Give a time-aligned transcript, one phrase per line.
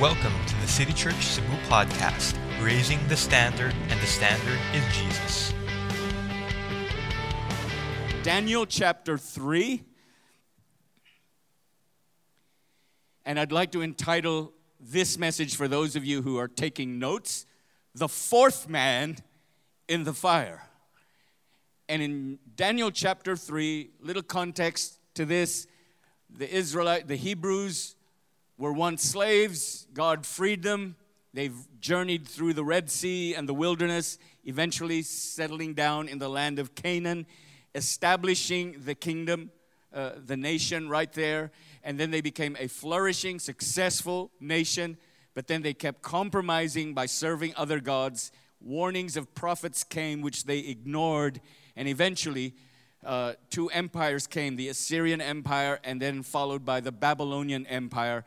[0.00, 5.54] Welcome to the City Church Cebu podcast, raising the standard, and the standard is Jesus.
[8.22, 9.82] Daniel chapter 3.
[13.24, 17.46] And I'd like to entitle this message for those of you who are taking notes
[17.94, 19.16] The Fourth Man
[19.88, 20.68] in the Fire.
[21.88, 25.66] And in Daniel chapter 3, little context to this
[26.28, 27.95] the Israelite, the Hebrews
[28.58, 29.86] were once slaves.
[29.92, 30.96] God freed them.
[31.34, 36.58] They've journeyed through the Red Sea and the wilderness, eventually settling down in the land
[36.58, 37.26] of Canaan,
[37.74, 39.50] establishing the kingdom,
[39.92, 41.50] uh, the nation right there.
[41.84, 44.96] And then they became a flourishing, successful nation.
[45.34, 48.32] But then they kept compromising by serving other gods.
[48.60, 51.42] Warnings of prophets came, which they ignored.
[51.76, 52.54] And eventually,
[53.04, 58.24] uh, two empires came the Assyrian Empire, and then followed by the Babylonian Empire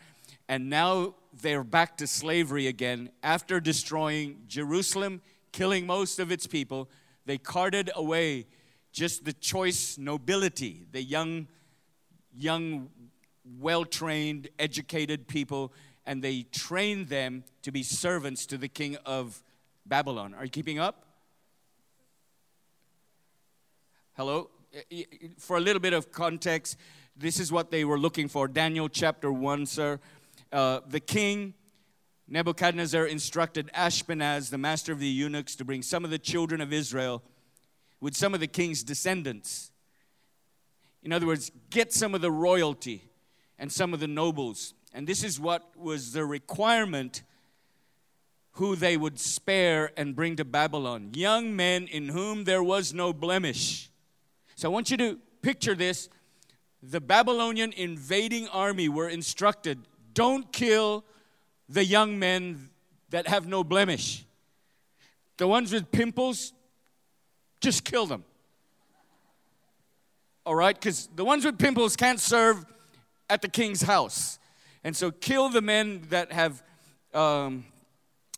[0.50, 3.12] and now they're back to slavery again.
[3.22, 6.90] After destroying Jerusalem, killing most of its people,
[7.26, 8.48] they carted away
[8.92, 11.48] just the choice nobility, the young,
[12.36, 12.90] young,
[13.60, 15.72] well trained, educated people,
[16.08, 19.44] and they trained them to be servants to the king of
[19.86, 20.34] Babylon.
[20.34, 21.06] Are you keeping up?
[24.14, 24.50] Hello?
[25.38, 26.76] For a little bit of context,
[27.16, 28.48] this is what they were looking for.
[28.48, 30.00] Daniel chapter 1, sir
[30.52, 31.54] uh, the king
[32.32, 36.72] Nebuchadnezzar instructed Ashpenaz, the master of the eunuchs, to bring some of the children of
[36.72, 37.24] Israel
[38.00, 39.72] with some of the king's descendants.
[41.02, 43.10] In other words, get some of the royalty
[43.58, 44.76] and some of the nobles.
[44.94, 47.24] And this is what was the requirement
[48.54, 53.12] who they would spare and bring to Babylon young men in whom there was no
[53.12, 53.90] blemish.
[54.56, 56.10] So I want you to picture this.
[56.84, 59.80] The Babylonian invading army were instructed
[60.14, 61.04] don't kill
[61.68, 62.70] the young men
[63.10, 64.26] that have no blemish.
[65.38, 66.54] The ones with pimples,
[67.62, 68.24] just kill them.
[70.46, 70.76] All right?
[70.76, 72.66] Because the ones with pimples can't serve
[73.30, 74.40] at the king's house.
[74.84, 76.64] And so kill the men that have,
[77.14, 77.66] um,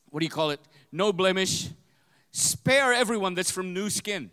[0.10, 0.60] what do you call it?
[0.92, 1.70] No blemish.
[2.32, 4.32] Spare everyone that's from new skin.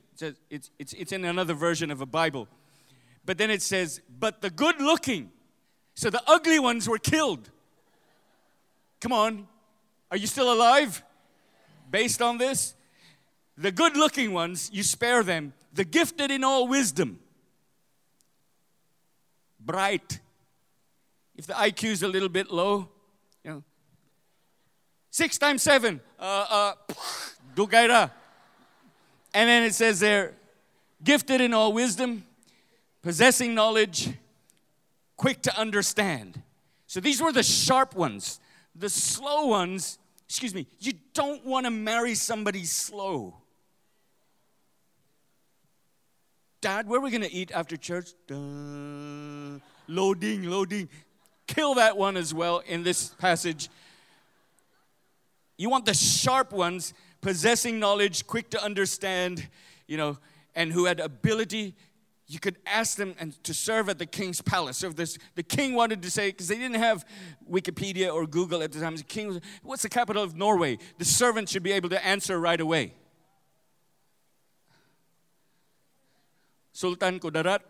[0.50, 2.48] It's, it's, it's in another version of a Bible.
[3.24, 5.30] But then it says, but the good looking
[5.98, 7.50] so the ugly ones were killed.
[9.00, 9.48] Come on,
[10.12, 11.02] are you still alive?
[11.90, 12.76] Based on this?
[13.56, 15.54] The good looking ones, you spare them.
[15.72, 17.18] The gifted in all wisdom,
[19.58, 20.20] bright.
[21.34, 22.88] If the IQ is a little bit low,
[23.42, 23.64] you know,
[25.10, 26.72] six times seven, uh, uh,
[27.56, 28.12] dugaira.
[29.34, 30.36] And then it says there,
[31.02, 32.24] gifted in all wisdom,
[33.02, 34.10] possessing knowledge,
[35.18, 36.40] quick to understand.
[36.86, 38.40] So these were the sharp ones.
[38.74, 43.34] The slow ones, excuse me, you don't want to marry somebody slow.
[46.60, 48.12] Dad, where are we going to eat after church?
[48.26, 49.58] Duh.
[49.86, 50.88] Loading, loading.
[51.46, 53.68] Kill that one as well in this passage.
[55.56, 59.48] You want the sharp ones, possessing knowledge, quick to understand,
[59.86, 60.18] you know,
[60.54, 61.74] and who had ability
[62.28, 64.76] you could ask them and to serve at the king's palace.
[64.76, 67.06] So if this, the king wanted to say, because they didn't have
[67.50, 70.78] Wikipedia or Google at the time, the king was, what's the capital of Norway?
[70.98, 72.92] The servant should be able to answer right away.
[76.72, 77.60] Sultan Kudarat?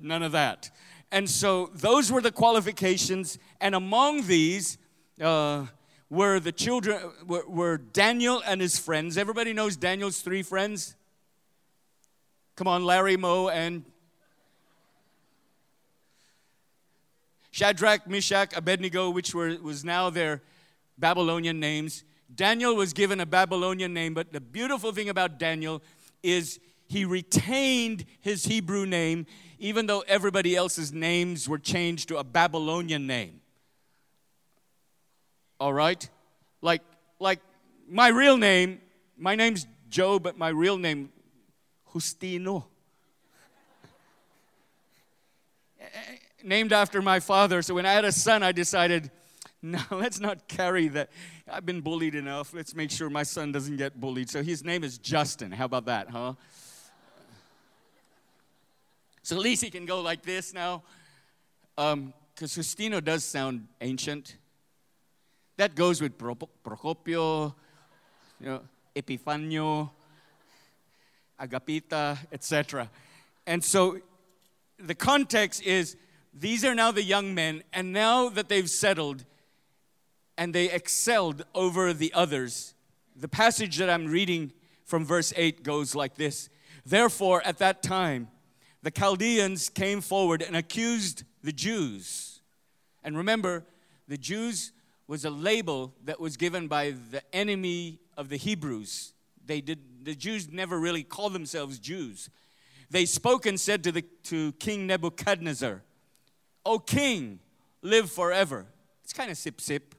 [0.00, 0.70] None of that.
[1.10, 4.78] And so those were the qualifications, and among these
[5.20, 5.66] uh,
[6.08, 9.18] were the children, were, were Daniel and his friends.
[9.18, 10.94] Everybody knows Daniel's three friends?
[12.60, 13.82] Come on, Larry, Moe, and
[17.52, 20.42] Shadrach, Meshach, Abednego, which were, was now their
[20.98, 22.04] Babylonian names.
[22.34, 25.82] Daniel was given a Babylonian name, but the beautiful thing about Daniel
[26.22, 29.24] is he retained his Hebrew name,
[29.58, 33.40] even though everybody else's names were changed to a Babylonian name.
[35.58, 36.06] All right?
[36.60, 36.82] Like,
[37.18, 37.40] like
[37.88, 38.82] my real name,
[39.16, 41.10] my name's Joe, but my real name
[41.92, 42.64] Justino.
[45.78, 47.62] Eh, eh, eh, named after my father.
[47.62, 49.10] So when I had a son, I decided,
[49.62, 51.10] no, let's not carry that.
[51.50, 52.54] I've been bullied enough.
[52.54, 54.30] Let's make sure my son doesn't get bullied.
[54.30, 55.52] So his name is Justin.
[55.52, 56.34] How about that, huh?
[59.22, 60.82] So at least he can go like this now.
[61.76, 64.36] Because um, Justino does sound ancient.
[65.56, 67.54] That goes with Procopio,
[68.40, 68.60] you know,
[68.96, 69.90] Epifanio,
[71.40, 72.90] Agapita, etc.
[73.46, 74.00] And so
[74.78, 75.96] the context is
[76.32, 79.24] these are now the young men, and now that they've settled,
[80.38, 82.74] and they excelled over the others.
[83.16, 84.52] The passage that I'm reading
[84.84, 86.48] from verse 8 goes like this
[86.84, 88.28] Therefore, at that time,
[88.82, 92.40] the Chaldeans came forward and accused the Jews.
[93.02, 93.64] And remember,
[94.08, 94.72] the Jews
[95.06, 99.12] was a label that was given by the enemy of the Hebrews.
[99.44, 102.30] They did, the Jews never really called themselves Jews.
[102.90, 105.82] They spoke and said to, the, to King Nebuchadnezzar,
[106.66, 107.38] O king,
[107.82, 108.66] live forever.
[109.04, 109.94] It's kind of sip sip.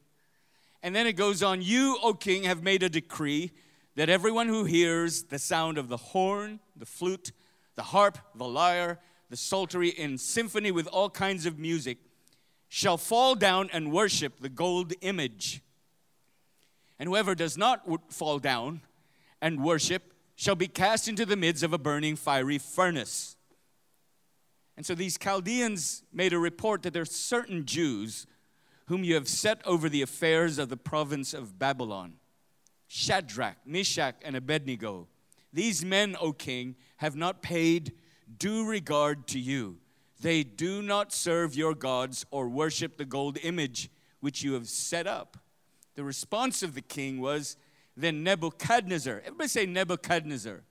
[0.83, 3.51] And then it goes on, You, O king, have made a decree
[3.95, 7.31] that everyone who hears the sound of the horn, the flute,
[7.75, 8.99] the harp, the lyre,
[9.29, 11.97] the psaltery in symphony with all kinds of music
[12.67, 15.61] shall fall down and worship the gold image.
[16.99, 18.81] And whoever does not fall down
[19.41, 23.35] and worship shall be cast into the midst of a burning fiery furnace.
[24.77, 28.25] And so these Chaldeans made a report that there are certain Jews
[28.87, 32.13] whom you have set over the affairs of the province of Babylon
[32.87, 35.07] Shadrach, Meshach, and Abednego.
[35.53, 37.93] These men, O king, have not paid
[38.37, 39.77] due regard to you.
[40.19, 43.89] They do not serve your gods or worship the gold image
[44.19, 45.37] which you have set up.
[45.95, 47.55] The response of the king was,
[47.95, 50.61] Then Nebuchadnezzar, everybody say Nebuchadnezzar.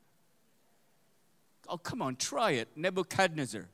[1.69, 2.69] Oh, come on, try it.
[2.75, 3.69] Nebuchadnezzar.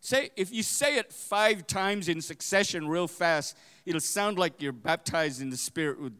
[0.00, 3.56] Say, if you say it five times in succession real fast,
[3.86, 6.12] it'll sound like you're baptized in the Spirit with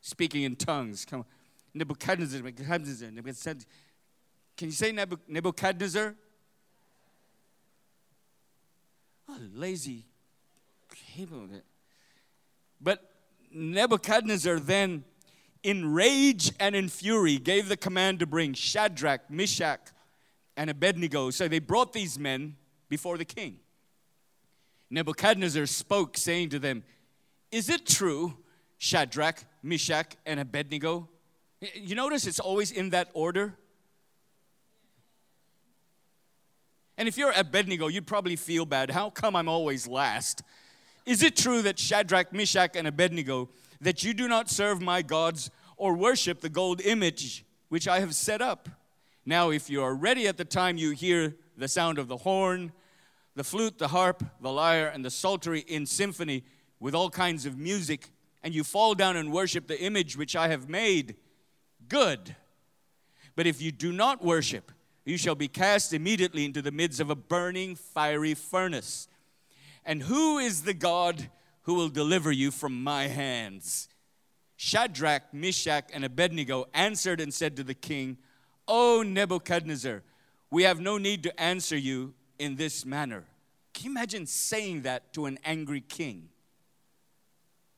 [0.00, 1.04] speaking in tongues.
[1.04, 1.26] Come on.
[1.74, 3.68] Nebuchadnezzar, Nebuchadnezzar, Nebuchadnezzar.
[4.56, 6.14] Can you say Nebuchadnezzar?
[9.28, 10.04] Oh, lazy.
[12.80, 13.11] But
[13.54, 15.04] Nebuchadnezzar then,
[15.62, 19.80] in rage and in fury, gave the command to bring Shadrach, Meshach,
[20.56, 21.30] and Abednego.
[21.30, 22.56] So they brought these men
[22.88, 23.58] before the king.
[24.90, 26.84] Nebuchadnezzar spoke, saying to them,
[27.50, 28.34] Is it true,
[28.78, 31.08] Shadrach, Meshach, and Abednego?
[31.74, 33.54] You notice it's always in that order.
[36.98, 38.90] And if you're Abednego, you'd probably feel bad.
[38.90, 40.42] How come I'm always last?
[41.04, 43.48] Is it true that Shadrach, Meshach, and Abednego,
[43.80, 48.14] that you do not serve my gods or worship the gold image which I have
[48.14, 48.68] set up?
[49.24, 52.72] Now, if you are ready at the time you hear the sound of the horn,
[53.34, 56.44] the flute, the harp, the lyre, and the psaltery in symphony
[56.80, 58.10] with all kinds of music,
[58.42, 61.16] and you fall down and worship the image which I have made,
[61.88, 62.34] good.
[63.34, 64.72] But if you do not worship,
[65.04, 69.08] you shall be cast immediately into the midst of a burning fiery furnace.
[69.84, 71.28] And who is the God
[71.62, 73.88] who will deliver you from my hands?
[74.56, 78.18] Shadrach, Meshach, and Abednego answered and said to the king,
[78.68, 80.02] O Nebuchadnezzar,
[80.50, 83.24] we have no need to answer you in this manner.
[83.74, 86.28] Can you imagine saying that to an angry king?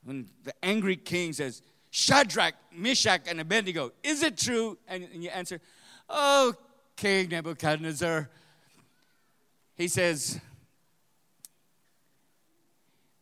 [0.03, 4.77] When the angry king says, Shadrach, Meshach, and Abednego, is it true?
[4.89, 5.61] And, and you answer,
[6.09, 6.55] Oh,
[6.97, 8.29] King Nebuchadnezzar.
[9.77, 10.41] He says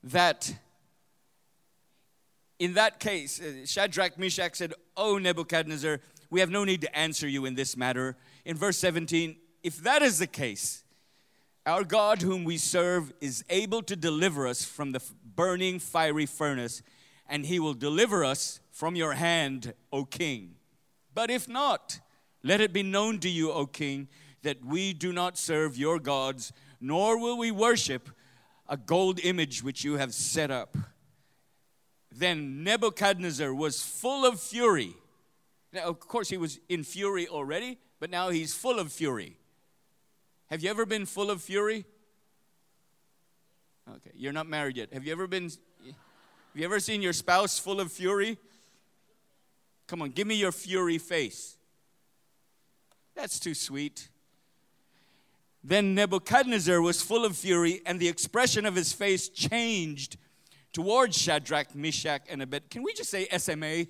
[0.04, 0.54] that
[2.58, 5.98] in that case, uh, Shadrach, Meshach said, Oh, Nebuchadnezzar,
[6.30, 8.16] we have no need to answer you in this matter.
[8.44, 10.84] In verse 17, if that is the case,
[11.66, 15.02] our God, whom we serve, is able to deliver us from the
[15.34, 16.82] burning fiery furnace,
[17.28, 20.54] and he will deliver us from your hand, O king.
[21.14, 21.98] But if not,
[22.44, 24.08] let it be known to you, O king,
[24.42, 28.08] that we do not serve your gods, nor will we worship
[28.72, 30.78] a gold image which you have set up.
[32.10, 34.94] Then Nebuchadnezzar was full of fury.
[35.74, 39.36] Now, of course, he was in fury already, but now he's full of fury.
[40.46, 41.84] Have you ever been full of fury?
[43.90, 44.90] Okay, you're not married yet.
[44.94, 48.38] Have you ever been, have you ever seen your spouse full of fury?
[49.86, 51.58] Come on, give me your fury face.
[53.14, 54.08] That's too sweet.
[55.64, 60.16] Then Nebuchadnezzar was full of fury, and the expression of his face changed
[60.72, 62.70] towards Shadrach, Meshach, and Abed.
[62.70, 63.86] Can we just say SMA?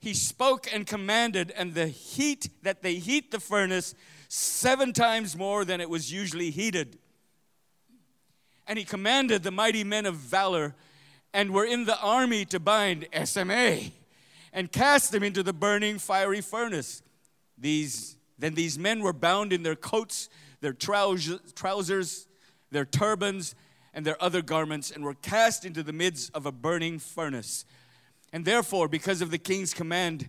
[0.00, 3.94] he spoke and commanded, and the heat that they heat the furnace
[4.28, 6.98] seven times more than it was usually heated.
[8.66, 10.74] And he commanded the mighty men of valor
[11.34, 13.78] and were in the army to bind SMA
[14.52, 17.02] and cast them into the burning fiery furnace.
[17.56, 20.28] These, then these men were bound in their coats,
[20.60, 22.26] their trousers,
[22.70, 23.54] their turbans,
[23.94, 27.64] and their other garments, and were cast into the midst of a burning furnace.
[28.32, 30.28] And therefore, because of the king's command,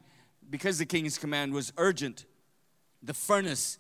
[0.50, 2.26] because the king's command was urgent,
[3.04, 3.78] the furnace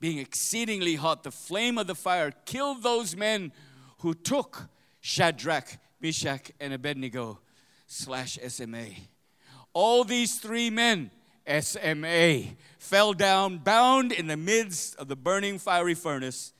[0.00, 3.52] being exceedingly hot, the flame of the fire killed those men
[3.98, 4.68] who took
[5.00, 7.40] Shadrach, Meshach, and Abednego
[7.86, 8.86] slash SMA.
[9.72, 11.10] All these three men,
[11.60, 16.52] SMA, fell down, bound in the midst of the burning fiery furnace.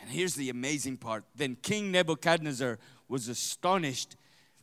[0.00, 1.24] And here's the amazing part.
[1.34, 2.78] Then King Nebuchadnezzar
[3.08, 4.16] was astonished,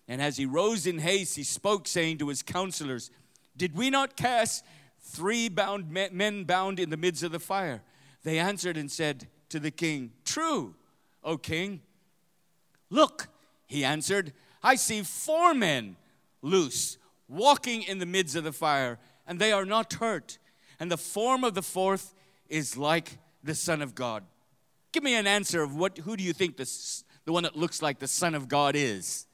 [0.07, 3.11] and as he rose in haste, he spoke, saying to his counselors,
[3.55, 4.65] Did we not cast
[5.01, 7.83] three bound men bound in the midst of the fire?
[8.23, 10.75] They answered and said to the king, True,
[11.23, 11.81] O king.
[12.89, 13.27] Look,
[13.67, 15.97] he answered, I see four men
[16.41, 20.37] loose, walking in the midst of the fire, and they are not hurt.
[20.79, 22.13] And the form of the fourth
[22.49, 24.23] is like the Son of God.
[24.91, 27.81] Give me an answer of what who do you think this the one that looks
[27.81, 29.27] like the Son of God is?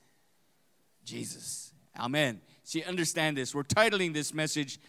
[1.05, 1.73] Jesus.
[1.97, 2.41] Amen.
[2.63, 3.53] See, understand this.
[3.53, 4.79] We're titling this message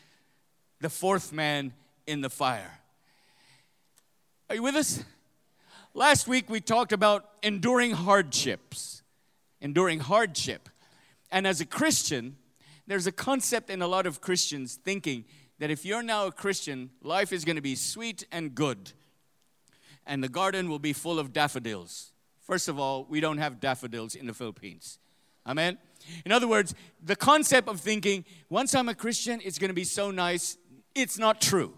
[0.81, 1.75] The Fourth Man
[2.07, 2.81] in the Fire.
[4.49, 5.05] Are you with us?
[5.93, 9.03] Last week we talked about enduring hardships.
[9.61, 10.69] Enduring hardship.
[11.31, 12.37] And as a Christian,
[12.87, 15.25] there's a concept in a lot of Christians thinking
[15.59, 18.93] that if you're now a Christian, life is going to be sweet and good,
[20.07, 22.13] and the garden will be full of daffodils.
[22.41, 24.99] First of all, we don't have daffodils in the Philippines.
[25.47, 25.79] Amen?
[26.25, 29.85] In other words, the concept of thinking, once I'm a Christian, it's going to be
[29.85, 30.59] so nice,
[30.95, 31.75] it's not true.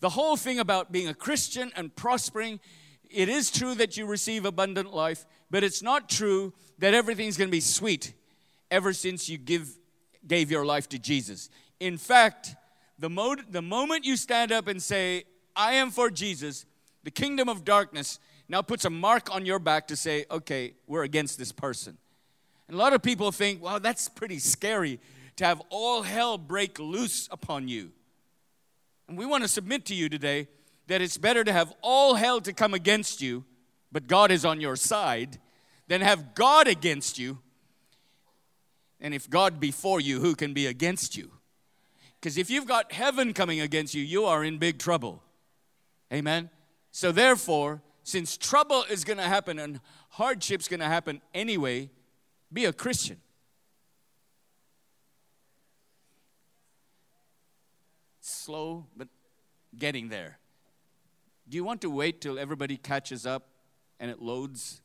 [0.00, 2.60] The whole thing about being a Christian and prospering,
[3.10, 7.48] it is true that you receive abundant life, but it's not true that everything's going
[7.48, 8.14] to be sweet
[8.70, 9.78] ever since you give,
[10.28, 11.50] gave your life to Jesus.
[11.80, 12.54] In fact,
[12.98, 15.24] the, mo- the moment you stand up and say,
[15.56, 16.66] I am for Jesus,
[17.04, 18.18] the kingdom of darkness
[18.48, 21.98] now puts a mark on your back to say, okay, we're against this person.
[22.66, 25.00] And a lot of people think, wow, that's pretty scary
[25.36, 27.90] to have all hell break loose upon you.
[29.08, 30.48] And we want to submit to you today
[30.86, 33.44] that it's better to have all hell to come against you,
[33.92, 35.38] but God is on your side,
[35.86, 37.38] than have God against you.
[39.00, 41.30] And if God be for you, who can be against you?
[42.20, 45.22] Because if you've got heaven coming against you, you are in big trouble.
[46.12, 46.50] Amen?
[46.90, 51.90] So, therefore, since trouble is going to happen and hardship's going to happen anyway,
[52.52, 53.18] be a Christian.
[58.20, 59.08] Slow, but
[59.76, 60.38] getting there.
[61.48, 63.48] Do you want to wait till everybody catches up
[64.00, 64.80] and it loads?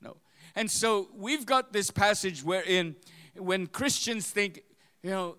[0.00, 0.16] No.
[0.54, 2.96] And so we've got this passage wherein
[3.36, 4.62] when Christians think,
[5.02, 5.36] you know,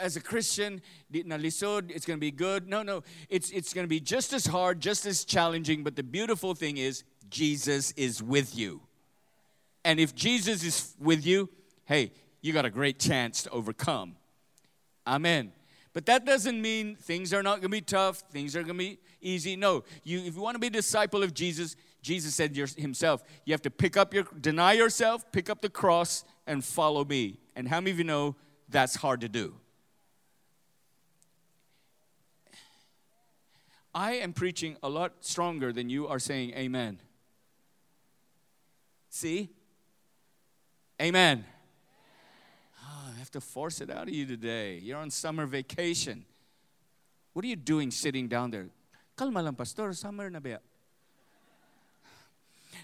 [0.00, 0.82] as a Christian,
[1.12, 2.68] it's going to be good.
[2.68, 5.82] No, no, it's, it's going to be just as hard, just as challenging.
[5.82, 8.82] But the beautiful thing is, Jesus is with you.
[9.84, 11.48] And if Jesus is with you,
[11.86, 14.16] hey, you got a great chance to overcome.
[15.06, 15.52] Amen.
[15.92, 18.84] But that doesn't mean things are not going to be tough, things are going to
[18.84, 19.56] be easy.
[19.56, 23.52] No, you, if you want to be a disciple of Jesus, Jesus said himself, you
[23.52, 27.38] have to pick up your, deny yourself, pick up the cross, and follow me.
[27.54, 28.34] And how many of you know
[28.68, 29.54] that's hard to do?
[33.94, 36.98] I am preaching a lot stronger than you are saying amen.
[39.10, 39.50] See?
[41.00, 41.44] Amen.
[42.82, 44.80] Oh, I have to force it out of you today.
[44.82, 46.24] You're on summer vacation.
[47.32, 48.70] What are you doing sitting down there?
[49.16, 49.92] Kalma lang, pastor.
[49.92, 50.58] Summer na ba?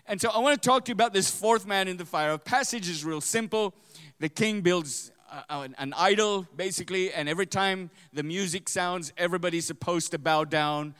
[0.08, 2.38] And so I want to talk to you about this fourth man in the fire.
[2.38, 3.74] Passage is real simple.
[4.20, 5.10] The king builds
[5.48, 10.94] uh, an idol, basically, and every time the music sounds, everybody's supposed to bow down.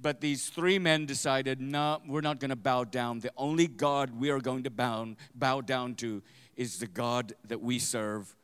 [0.00, 3.20] But these three men decided, no, we're not going to bow down.
[3.20, 6.22] The only God we are going to bow, bow down to
[6.56, 8.34] is the God that we serve,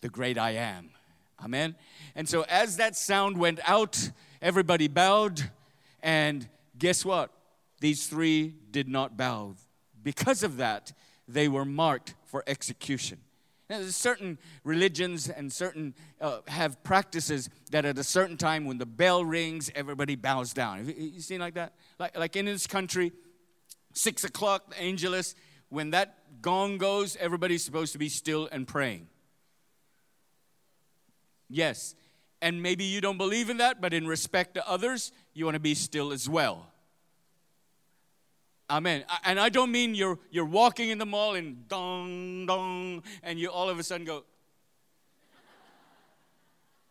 [0.00, 0.90] the great I am.
[1.44, 1.74] Amen.
[2.14, 5.50] And so, as that sound went out, everybody bowed.
[6.02, 6.48] And
[6.78, 7.30] guess what?
[7.80, 9.56] These three did not bow.
[10.02, 10.92] Because of that,
[11.26, 13.18] they were marked for execution.
[13.68, 18.86] Now, certain religions and certain uh, have practices that at a certain time when the
[18.86, 20.92] bell rings, everybody bows down.
[20.96, 21.74] You, seen like that?
[21.98, 23.12] Like, like in this country,
[23.94, 25.36] six o'clock, the angelus,
[25.68, 29.06] when that gong goes, everybody's supposed to be still and praying.
[31.48, 31.94] Yes.
[32.42, 35.60] And maybe you don't believe in that, but in respect to others, you want to
[35.60, 36.69] be still as well.
[38.70, 39.04] Amen.
[39.24, 43.50] And I don't mean you're you're walking in the mall and dong dong, and you
[43.50, 44.22] all of a sudden go.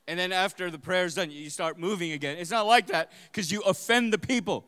[0.06, 2.38] And then after the prayer's done, you start moving again.
[2.38, 4.66] It's not like that because you offend the people.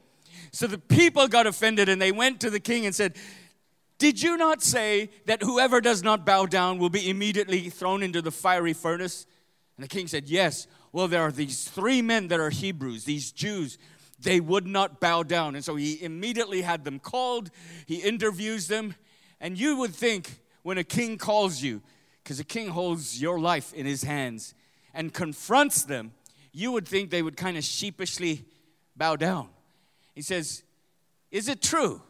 [0.51, 3.17] So the people got offended and they went to the king and said,
[3.97, 8.21] Did you not say that whoever does not bow down will be immediately thrown into
[8.21, 9.25] the fiery furnace?
[9.77, 10.67] And the king said, Yes.
[10.93, 13.77] Well, there are these three men that are Hebrews, these Jews
[14.21, 15.55] they would not bow down.
[15.55, 17.49] And so he immediately had them called,
[17.85, 18.95] he interviews them.
[19.39, 21.81] And you would think when a king calls you,
[22.23, 24.53] because a king holds your life in his hands
[24.93, 26.11] and confronts them,
[26.51, 28.45] you would think they would kind of sheepishly
[28.95, 29.49] bow down.
[30.13, 30.63] He says,
[31.31, 32.01] Is it true,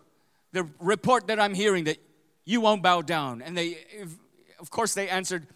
[0.52, 1.98] the report that I'm hearing, that
[2.44, 3.42] you won't bow down?
[3.42, 3.78] And they,
[4.60, 5.48] of course, they answered,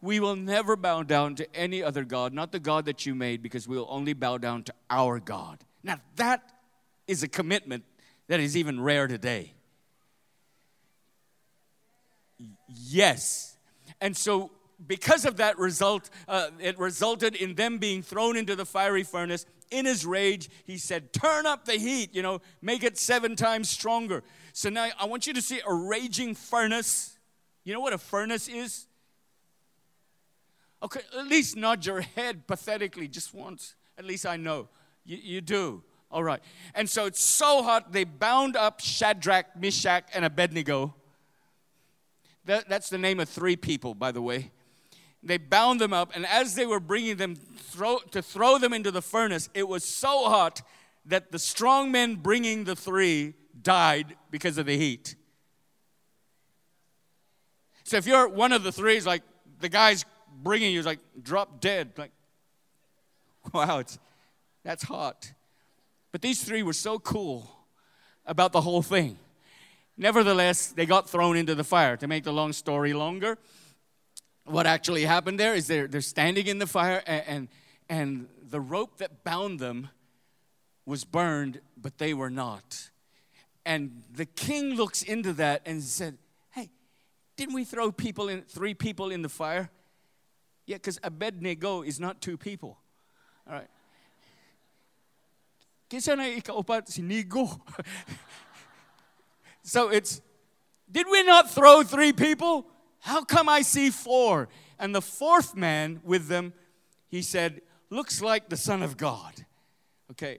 [0.00, 3.42] We will never bow down to any other God, not the God that you made,
[3.42, 5.58] because we will only bow down to our God.
[5.82, 6.42] Now, that
[7.06, 7.84] is a commitment
[8.28, 9.52] that is even rare today.
[12.68, 13.56] Yes.
[14.00, 14.50] And so,
[14.86, 19.46] because of that result, uh, it resulted in them being thrown into the fiery furnace.
[19.70, 23.70] In his rage, he said, Turn up the heat, you know, make it seven times
[23.70, 24.22] stronger.
[24.52, 27.18] So now I want you to see a raging furnace.
[27.64, 28.86] You know what a furnace is?
[30.82, 33.76] Okay, at least nod your head pathetically just once.
[33.96, 34.68] At least I know.
[35.04, 35.82] You, you do.
[36.10, 36.42] All right.
[36.74, 40.94] And so it's so hot, they bound up Shadrach, Meshach, and Abednego.
[42.44, 44.50] That, that's the name of three people, by the way.
[45.22, 48.90] They bound them up, and as they were bringing them throw, to throw them into
[48.90, 50.62] the furnace, it was so hot
[51.06, 55.14] that the strong men bringing the three died because of the heat.
[57.84, 59.22] So if you're one of the three, it's like
[59.60, 60.04] the guy's
[60.42, 61.92] bringing you is like drop dead.
[61.96, 62.12] Like,
[63.52, 63.98] wow, it's
[64.64, 65.32] that's hot.
[66.12, 67.50] But these three were so cool
[68.26, 69.18] about the whole thing.
[69.96, 71.96] Nevertheless, they got thrown into the fire.
[71.96, 73.38] To make the long story longer,
[74.44, 77.48] what actually happened there is they're, they're standing in the fire, and, and,
[77.88, 79.88] and the rope that bound them
[80.86, 82.90] was burned, but they were not.
[83.64, 86.18] And the king looks into that and said,
[86.50, 86.70] Hey,
[87.36, 89.70] didn't we throw people in, three people in the fire?
[90.66, 92.78] Yeah, because Abednego is not two people.
[93.46, 93.68] All right.
[95.92, 97.60] Kisa na ikaupat sinigo.
[99.62, 100.22] so it's,
[100.90, 102.66] did we not throw three people?
[103.00, 104.48] How come I see four?
[104.78, 106.54] And the fourth man with them,
[107.08, 109.44] he said, looks like the Son of God.
[110.12, 110.38] Okay.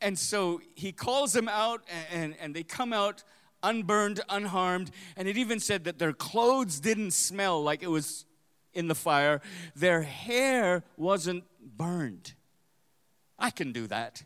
[0.00, 3.24] And so he calls them out, and, and they come out
[3.60, 4.92] unburned, unharmed.
[5.16, 8.24] And it even said that their clothes didn't smell like it was
[8.72, 9.40] in the fire,
[9.74, 12.34] their hair wasn't burned.
[13.36, 14.22] I can do that.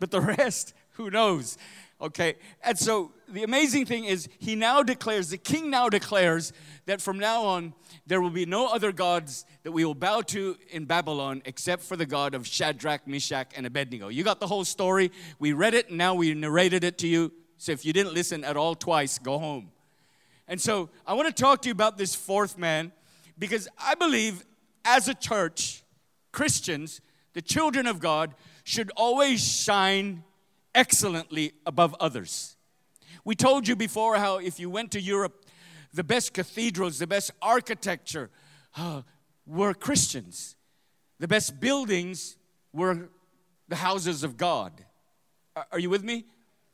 [0.00, 1.58] But the rest, who knows?
[1.98, 6.52] Okay, and so the amazing thing is, he now declares, the king now declares
[6.84, 7.72] that from now on,
[8.06, 11.96] there will be no other gods that we will bow to in Babylon except for
[11.96, 14.08] the God of Shadrach, Meshach, and Abednego.
[14.08, 15.10] You got the whole story.
[15.38, 17.32] We read it, and now we narrated it to you.
[17.56, 19.70] So if you didn't listen at all twice, go home.
[20.46, 22.92] And so I want to talk to you about this fourth man
[23.38, 24.44] because I believe
[24.84, 25.82] as a church,
[26.30, 27.00] Christians,
[27.32, 28.34] the children of God,
[28.66, 30.24] should always shine
[30.74, 32.56] excellently above others.
[33.24, 35.46] We told you before how if you went to Europe,
[35.94, 38.28] the best cathedrals, the best architecture
[38.76, 39.02] uh,
[39.46, 40.56] were Christians.
[41.20, 42.36] The best buildings
[42.72, 43.08] were
[43.68, 44.72] the houses of God.
[45.70, 46.24] Are you with me?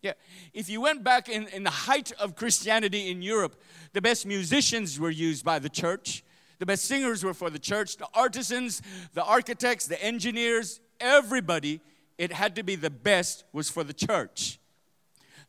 [0.01, 0.15] Yeah.
[0.55, 3.61] If you went back in, in the height of Christianity in Europe,
[3.93, 6.25] the best musicians were used by the church.
[6.59, 7.99] The best singers were for the church.
[7.99, 8.81] The artisans,
[9.13, 11.81] the architects, the engineers, everybody,
[12.17, 14.59] it had to be the best was for the church.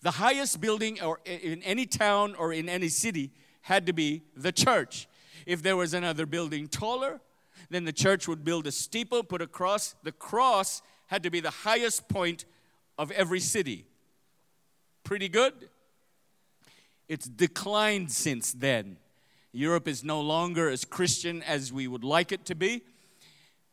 [0.02, 4.52] The highest building or in any town or in any city had to be the
[4.52, 5.08] church.
[5.46, 7.22] If there was another building taller,
[7.70, 9.96] then the church would build a steeple, put a cross.
[10.04, 12.46] The cross had to be the highest point
[12.98, 13.86] of every city
[15.04, 15.70] pretty good.
[17.08, 18.98] It's declined since then.
[19.52, 22.82] Europe is no longer as Christian as we would like it to be.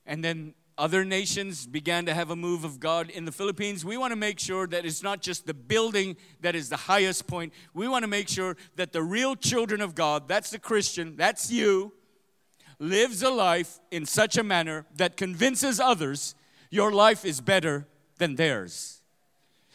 [0.04, 3.84] And then other nations began to have a move of God in the Philippines.
[3.84, 7.26] We want to make sure that it's not just the building that is the highest
[7.26, 7.52] point.
[7.74, 11.52] We want to make sure that the real children of God, that's the Christian, that's
[11.52, 11.92] you,
[12.78, 16.34] lives a life in such a manner that convinces others
[16.70, 19.02] your life is better than theirs.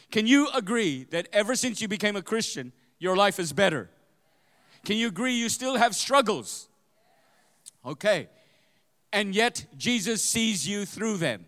[0.09, 3.91] Can you agree that ever since you became a Christian, your life is better?
[4.83, 6.67] Can you agree you still have struggles?
[7.85, 8.27] Okay.
[9.11, 11.45] And yet, Jesus sees you through them.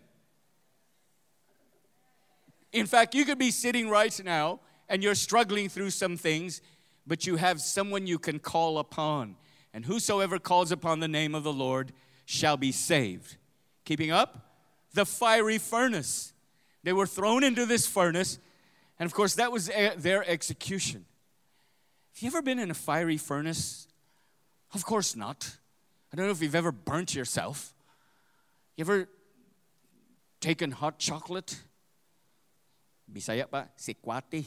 [2.72, 6.60] In fact, you could be sitting right now and you're struggling through some things,
[7.06, 9.36] but you have someone you can call upon.
[9.74, 11.92] And whosoever calls upon the name of the Lord
[12.24, 13.36] shall be saved.
[13.84, 14.52] Keeping up?
[14.94, 16.32] The fiery furnace.
[16.82, 18.38] They were thrown into this furnace
[18.98, 21.04] and of course, that was their execution.
[22.14, 23.86] Have you ever been in a fiery furnace?
[24.74, 25.57] Of course not.
[26.12, 27.74] I don't know if you've ever burnt yourself.
[28.76, 29.08] You ever
[30.40, 31.60] taken hot chocolate
[33.12, 34.44] Bisaya pa, sikwati.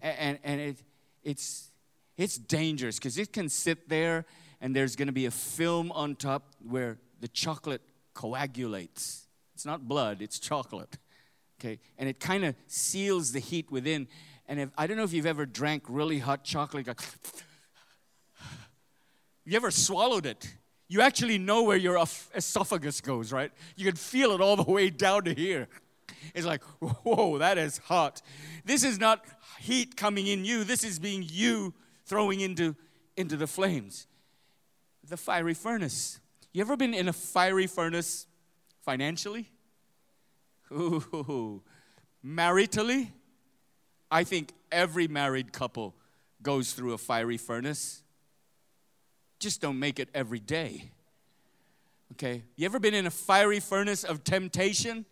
[0.00, 0.76] And, and, it,
[1.24, 1.70] it's,
[2.16, 4.26] it's dangerous because it can sit there
[4.60, 7.82] and there's going to be a film on top where the chocolate
[8.14, 9.26] coagulates.
[9.54, 10.98] It's not blood, it's chocolate.
[11.60, 14.06] Okay, and it kind of seals the heat within.
[14.46, 16.86] And if, I don't know if you've ever drank really hot chocolate.
[16.86, 17.00] Like,
[19.48, 20.54] you ever swallowed it?
[20.88, 22.02] You actually know where your
[22.34, 23.50] esophagus goes, right?
[23.76, 25.68] You can feel it all the way down to here.
[26.34, 28.20] It's like, whoa, that is hot.
[28.64, 29.24] This is not
[29.58, 31.72] heat coming in you, this is being you
[32.04, 32.76] throwing into,
[33.16, 34.06] into the flames.
[35.08, 36.20] The fiery furnace.
[36.52, 38.26] You ever been in a fiery furnace
[38.82, 39.48] financially?
[40.70, 41.62] Ooh,
[42.24, 43.12] maritally?
[44.10, 45.94] I think every married couple
[46.42, 48.02] goes through a fiery furnace.
[49.38, 50.90] Just don't make it every day.
[52.12, 52.42] Okay?
[52.56, 55.04] You ever been in a fiery furnace of temptation?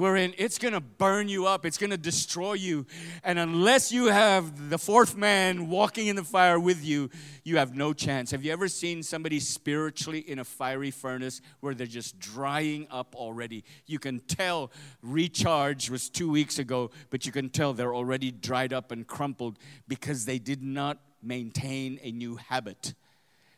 [0.00, 2.86] wherein it's to burn you up, it's to destroy you.
[3.22, 7.10] And unless you have the fourth man walking in the fire with you,
[7.44, 8.30] you have no chance.
[8.30, 13.14] Have you ever seen somebody spiritually in a fiery furnace where they're just drying up
[13.14, 13.62] already?
[13.86, 14.70] You can tell
[15.02, 19.58] recharge was two weeks ago, but you can tell they're already dried up and crumpled
[19.86, 22.94] because they did not maintain a new habit.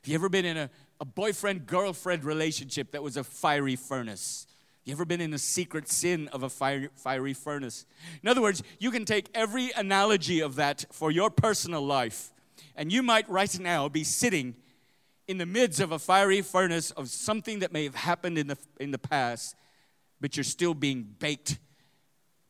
[0.03, 4.49] Have you ever been in a, a boyfriend girlfriend relationship that was a fiery furnace?
[4.85, 7.87] You ever been in the secret sin of a fire, fiery furnace?
[8.21, 12.33] In other words, you can take every analogy of that for your personal life,
[12.75, 14.57] and you might right now be sitting
[15.29, 18.59] in the midst of a fiery furnace of something that may have happened in the,
[18.81, 19.55] in the past,
[20.21, 21.59] but you're still being baked,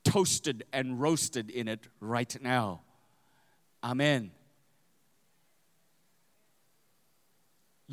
[0.04, 2.80] toasted, and roasted in it right now.
[3.84, 4.30] Amen.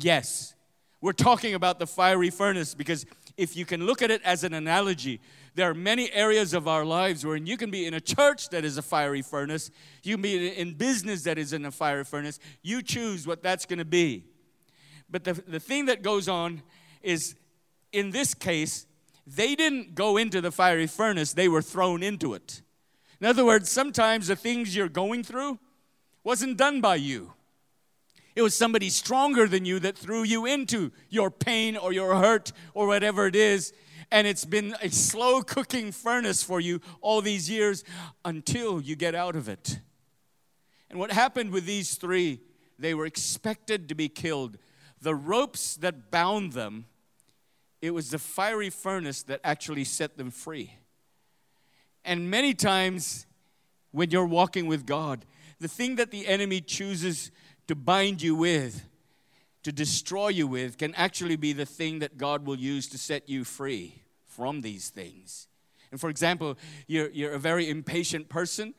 [0.02, 0.54] Yes,
[1.00, 3.04] we're talking about the fiery furnace because
[3.36, 5.20] if you can look at it as an analogy,
[5.54, 8.64] there are many areas of our lives where you can be in a church that
[8.64, 9.70] is a fiery furnace,
[10.02, 12.38] you can be in business that is in a fiery furnace.
[12.62, 14.24] You choose what that's going to be.
[15.10, 16.62] But the, the thing that goes on
[17.02, 17.34] is,
[17.92, 18.86] in this case,
[19.26, 22.62] they didn't go into the fiery furnace, they were thrown into it.
[23.20, 25.58] In other words, sometimes the things you're going through
[26.24, 27.32] wasn't done by you.
[28.40, 32.52] It was somebody stronger than you that threw you into your pain or your hurt
[32.72, 33.74] or whatever it is.
[34.10, 37.84] And it's been a slow cooking furnace for you all these years
[38.24, 39.80] until you get out of it.
[40.88, 42.40] And what happened with these three,
[42.78, 44.56] they were expected to be killed.
[45.02, 46.86] The ropes that bound them,
[47.82, 50.78] it was the fiery furnace that actually set them free.
[52.06, 53.26] And many times
[53.90, 55.26] when you're walking with God,
[55.58, 57.30] the thing that the enemy chooses
[57.70, 58.84] to bind you with,
[59.62, 63.28] to destroy you with, can actually be the thing that God will use to set
[63.28, 65.46] you free from these things.
[65.92, 68.74] And for example, you're, you're a very impatient person,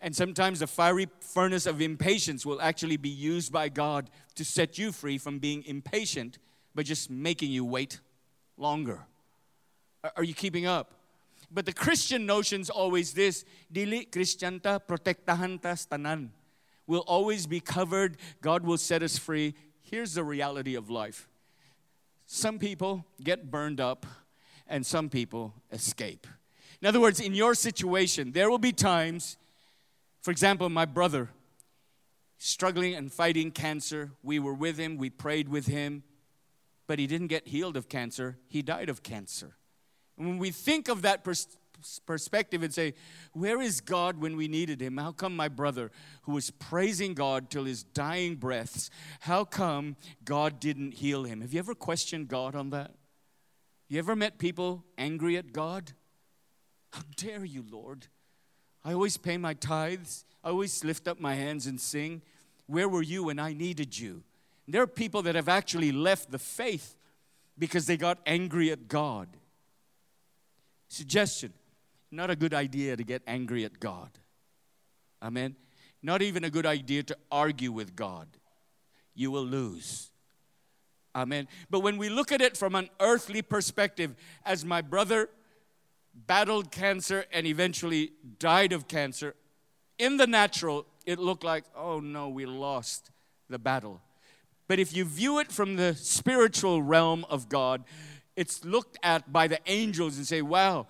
[0.00, 4.78] and sometimes the fiery furnace of impatience will actually be used by God to set
[4.78, 6.38] you free from being impatient
[6.72, 7.98] by just making you wait
[8.56, 9.08] longer.
[10.14, 10.92] Are you keeping up?
[11.50, 16.28] But the Christian notion's always this, dili Kristiyanta protektahan ta tanan.
[16.86, 18.16] We'll always be covered.
[18.40, 19.54] God will set us free.
[19.82, 21.28] Here's the reality of life
[22.26, 24.04] some people get burned up,
[24.66, 26.26] and some people escape.
[26.82, 29.36] In other words, in your situation, there will be times,
[30.22, 31.30] for example, my brother
[32.38, 34.10] struggling and fighting cancer.
[34.22, 36.02] We were with him, we prayed with him,
[36.86, 39.56] but he didn't get healed of cancer, he died of cancer.
[40.18, 41.56] And when we think of that pers-
[42.06, 42.94] perspective and say,
[43.32, 44.96] Where is God when we needed him?
[44.96, 45.90] How come my brother,
[46.22, 51.40] who was praising God till his dying breaths, how come God didn't heal him?
[51.40, 52.92] Have you ever questioned God on that?
[53.88, 55.92] You ever met people angry at God?
[56.92, 58.06] How dare you, Lord?
[58.84, 62.22] I always pay my tithes, I always lift up my hands and sing.
[62.66, 64.22] Where were you when I needed you?
[64.66, 66.96] And there are people that have actually left the faith
[67.58, 69.28] because they got angry at God.
[70.88, 71.52] Suggestion
[72.16, 74.10] not a good idea to get angry at God.
[75.22, 75.56] Amen.
[76.02, 78.28] Not even a good idea to argue with God.
[79.14, 80.10] You will lose.
[81.14, 81.48] Amen.
[81.70, 85.30] But when we look at it from an earthly perspective, as my brother
[86.14, 89.34] battled cancer and eventually died of cancer,
[89.98, 93.10] in the natural, it looked like, oh no, we lost
[93.48, 94.02] the battle.
[94.68, 97.84] But if you view it from the spiritual realm of God,
[98.34, 100.86] it's looked at by the angels and say, wow,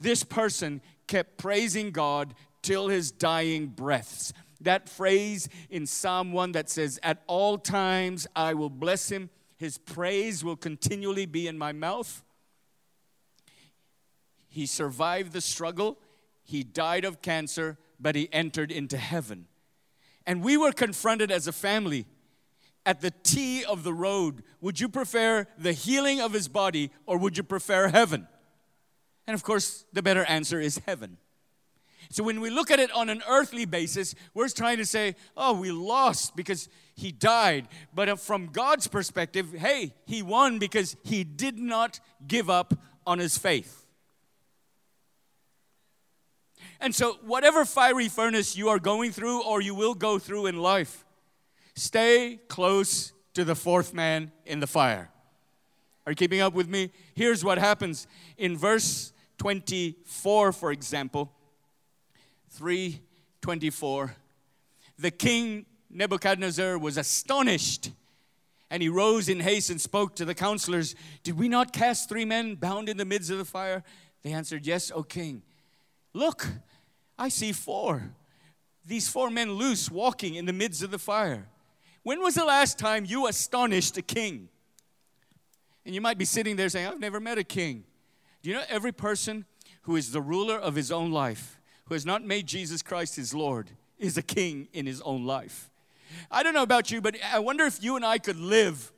[0.00, 4.32] this person kept praising God till his dying breaths.
[4.60, 9.78] That phrase in Psalm 1 that says, At all times I will bless him, his
[9.78, 12.22] praise will continually be in my mouth.
[14.48, 15.98] He survived the struggle,
[16.42, 19.46] he died of cancer, but he entered into heaven.
[20.26, 22.06] And we were confronted as a family
[22.84, 24.42] at the T of the road.
[24.60, 28.28] Would you prefer the healing of his body or would you prefer heaven?
[29.26, 31.18] And of course, the better answer is heaven.
[32.10, 35.58] So when we look at it on an earthly basis, we're trying to say, oh,
[35.58, 37.68] we lost because he died.
[37.94, 42.74] But uh, from God's perspective, hey, he won because he did not give up
[43.06, 43.84] on his faith.
[46.80, 50.58] And so, whatever fiery furnace you are going through or you will go through in
[50.58, 51.04] life,
[51.74, 55.10] stay close to the fourth man in the fire.
[56.04, 56.90] Are you keeping up with me?
[57.14, 61.32] Here's what happens in verse 24, for example.
[62.50, 64.14] 324.
[64.98, 67.90] The king Nebuchadnezzar was astonished
[68.70, 72.24] and he rose in haste and spoke to the counselors Did we not cast three
[72.24, 73.84] men bound in the midst of the fire?
[74.22, 75.42] They answered, Yes, O king.
[76.12, 76.48] Look,
[77.18, 78.10] I see four.
[78.86, 81.48] These four men loose walking in the midst of the fire.
[82.02, 84.48] When was the last time you astonished a king?
[85.84, 87.84] And you might be sitting there saying, I've never met a king.
[88.46, 89.44] Do you know every person
[89.82, 93.34] who is the ruler of his own life, who has not made Jesus Christ his
[93.34, 95.68] Lord, is a king in his own life?
[96.30, 98.92] I don't know about you, but I wonder if you and I could live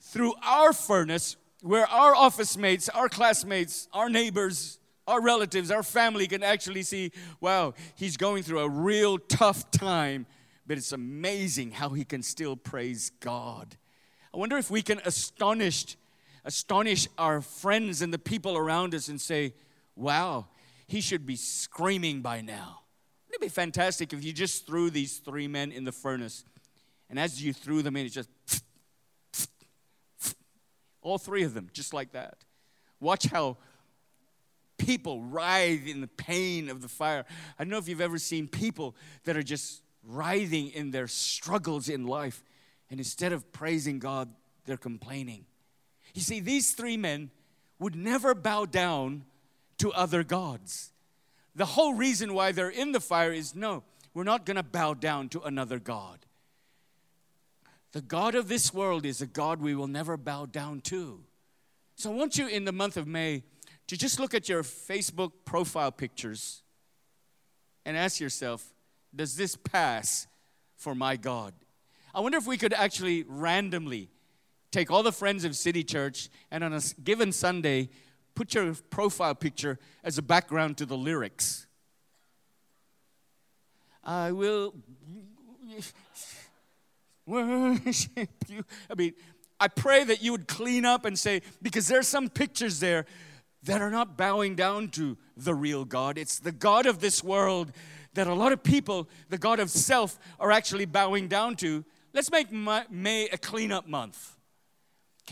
[0.00, 6.26] through our furnace where our office mates, our classmates, our neighbors, our relatives, our family
[6.26, 10.24] can actually see, wow, he's going through a real tough time,
[10.66, 13.76] but it's amazing how he can still praise God.
[14.32, 15.98] I wonder if we can astonish,
[16.44, 19.54] astonish our friends and the people around us and say,
[19.96, 20.46] wow,
[20.86, 22.80] he should be screaming by now.
[23.28, 26.44] It'd be fantastic if you just threw these three men in the furnace.
[27.08, 28.28] And as you threw them in, it's just
[31.00, 32.38] all three of them, just like that.
[33.00, 33.56] Watch how
[34.78, 37.24] people writhe in the pain of the fire.
[37.58, 41.88] I don't know if you've ever seen people that are just writhing in their struggles
[41.88, 42.42] in life,
[42.90, 44.28] and instead of praising God,
[44.64, 45.44] they're complaining.
[46.14, 47.30] You see, these three men
[47.78, 49.24] would never bow down
[49.78, 50.92] to other gods.
[51.54, 53.82] The whole reason why they're in the fire is no,
[54.14, 56.18] we're not going to bow down to another God.
[57.92, 61.20] The God of this world is a God we will never bow down to.
[61.96, 63.42] So I want you in the month of May
[63.86, 66.62] to just look at your Facebook profile pictures
[67.84, 68.64] and ask yourself,
[69.14, 70.26] does this pass
[70.76, 71.52] for my God?
[72.14, 74.08] I wonder if we could actually randomly
[74.72, 77.90] take all the friends of City Church and on a given Sunday,
[78.34, 81.66] put your profile picture as a background to the lyrics.
[84.02, 84.74] I will
[87.24, 88.64] worship you.
[88.90, 89.12] I mean,
[89.60, 93.06] I pray that you would clean up and say, because there's some pictures there
[93.62, 96.18] that are not bowing down to the real God.
[96.18, 97.70] It's the God of this world
[98.14, 101.84] that a lot of people, the God of self, are actually bowing down to.
[102.12, 104.36] Let's make May a cleanup month.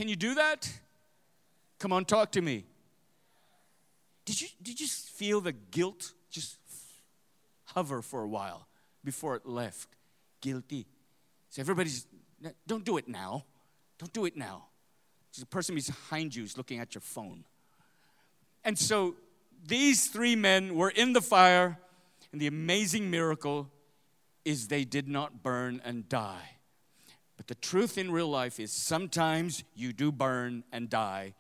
[0.00, 0.66] Can you do that?
[1.78, 2.64] Come on, talk to me.
[4.24, 6.56] Did you, did you feel the guilt just
[7.66, 8.66] hover for a while
[9.04, 9.90] before it left?
[10.40, 10.86] Guilty.
[11.50, 12.06] So everybody's,
[12.66, 13.44] don't do it now.
[13.98, 14.68] Don't do it now.
[15.38, 17.44] The person behind you is looking at your phone.
[18.64, 19.16] And so
[19.66, 21.78] these three men were in the fire,
[22.32, 23.68] and the amazing miracle
[24.46, 26.59] is they did not burn and die.
[27.40, 31.32] But the truth in real life is sometimes you do burn and die,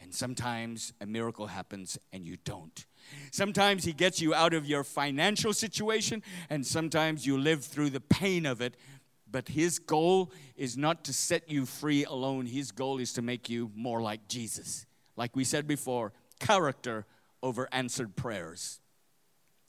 [0.00, 2.86] and sometimes a miracle happens and you don't.
[3.32, 8.00] Sometimes He gets you out of your financial situation, and sometimes you live through the
[8.00, 8.78] pain of it.
[9.30, 13.50] But His goal is not to set you free alone, His goal is to make
[13.50, 14.86] you more like Jesus.
[15.18, 17.04] Like we said before, character
[17.42, 18.80] over answered prayers.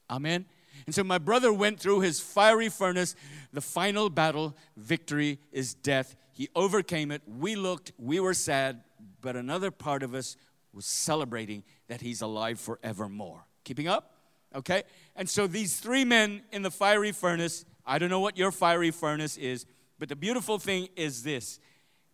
[0.10, 0.46] Amen.
[0.86, 3.16] And so my brother went through his fiery furnace.
[3.52, 6.16] The final battle, victory is death.
[6.32, 7.22] He overcame it.
[7.28, 8.84] We looked, we were sad,
[9.22, 10.36] but another part of us
[10.74, 13.46] was celebrating that he's alive forevermore.
[13.64, 14.16] Keeping up?
[14.56, 14.84] Okay?
[15.16, 18.92] And so these three men in the fiery furnace, I don't know what your fiery
[18.92, 19.66] furnace is,
[20.00, 21.60] but the beautiful thing is this.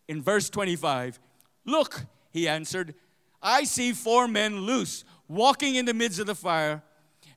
[0.07, 1.19] In verse 25,
[1.65, 2.95] look, he answered,
[3.41, 6.83] I see four men loose, walking in the midst of the fire,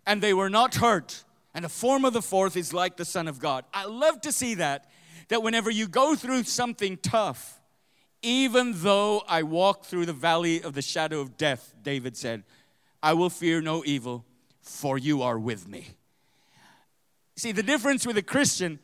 [0.07, 1.25] and they were not hurt.
[1.55, 3.65] And the form of the fourth is like the Son of God.
[3.75, 4.88] I love to see that,
[5.29, 7.61] that whenever you go through something tough,
[8.23, 12.45] even though I walk through the valley of the shadow of death, David said,
[13.03, 14.25] I will fear no evil,
[14.61, 15.88] for you are with me.
[17.37, 18.79] See, the difference with a Christian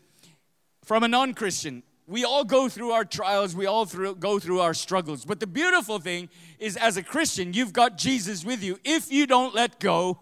[0.85, 4.61] from a non Christian we all go through our trials, we all through, go through
[4.61, 5.27] our struggles.
[5.27, 8.79] But the beautiful thing is, as a Christian, you've got Jesus with you.
[8.83, 10.19] If you don't let go,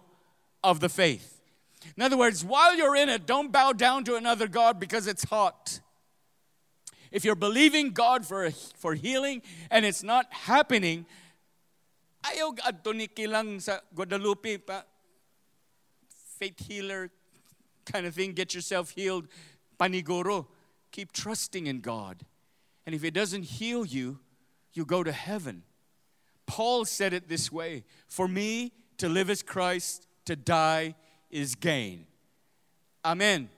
[0.63, 1.41] of the faith.
[1.95, 5.23] In other words, while you're in it, don't bow down to another God because it's
[5.25, 5.79] hot.
[7.11, 9.41] If you're believing God for, for healing
[9.71, 11.05] and it's not happening,
[12.23, 13.79] ayaw adto ni sa
[16.39, 17.09] faith healer
[17.85, 19.27] kind of thing, get yourself healed,
[19.79, 20.47] paniguro.
[20.91, 22.25] Keep trusting in God.
[22.85, 24.19] And if it doesn't heal you,
[24.73, 25.63] you go to heaven.
[26.45, 30.95] Paul said it this way For me, to live is Christ, to die
[31.29, 32.05] is gain.
[33.03, 33.49] Amen.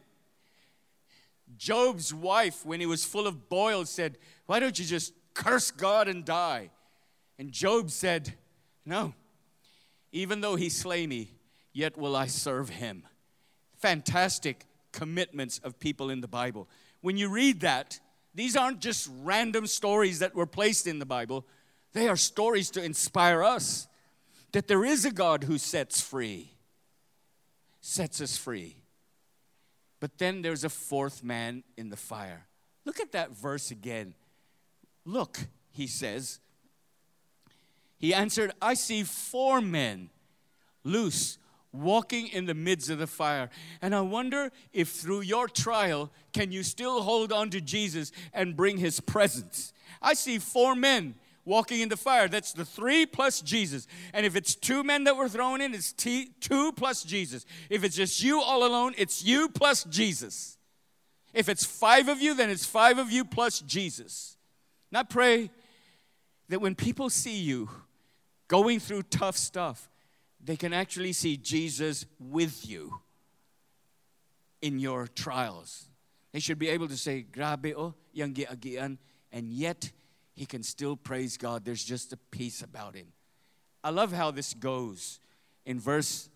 [1.57, 6.07] Job's wife, when he was full of boils, said, Why don't you just curse God
[6.07, 6.69] and die?
[7.37, 8.35] And Job said,
[8.85, 9.13] No,
[10.11, 11.31] even though he slay me,
[11.73, 13.03] yet will I serve him.
[13.77, 16.67] Fantastic commitments of people in the Bible.
[17.01, 17.99] When you read that,
[18.33, 21.45] these aren't just random stories that were placed in the Bible,
[21.93, 23.87] they are stories to inspire us
[24.51, 26.51] that there is a God who sets free,
[27.81, 28.77] sets us free.
[29.99, 32.47] But then there's a fourth man in the fire.
[32.85, 34.13] Look at that verse again.
[35.05, 35.39] Look,
[35.71, 36.39] he says.
[37.97, 40.09] He answered, I see four men
[40.83, 41.37] loose
[41.71, 43.49] walking in the midst of the fire.
[43.81, 48.55] And I wonder if through your trial, can you still hold on to Jesus and
[48.55, 49.73] bring his presence?
[50.01, 51.15] I see four men
[51.49, 52.29] walking in the fire.
[52.29, 53.87] That's the three plus Jesus.
[54.13, 57.45] And if it's two men that were thrown in, it's t- two plus Jesus.
[57.69, 60.57] If it's just you all alone, it's you plus Jesus.
[61.33, 64.37] If it's five of you, then it's five of you plus Jesus.
[64.91, 65.49] Now pray
[66.47, 67.69] that when people see you
[68.47, 69.89] going through tough stuff,
[70.43, 73.01] they can actually see Jesus with you
[74.61, 75.89] in your trials.
[76.31, 78.97] They should be able to say, Grabe oh, yang giagian,
[79.31, 79.91] and yet
[80.39, 81.65] he can still praise God.
[81.65, 83.07] There's just a peace about him.
[83.83, 85.19] I love how this goes
[85.65, 86.29] in verse